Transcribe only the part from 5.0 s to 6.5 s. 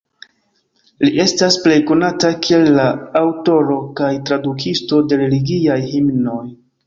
de religiaj himnoj.